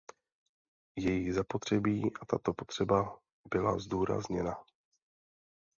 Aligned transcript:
Je 0.97 1.13
jí 1.13 1.31
zapotřebí 1.31 2.11
a 2.21 2.25
tato 2.25 2.53
potřeba 2.53 3.19
byla 3.49 3.77
zdůrazněna. 3.79 4.63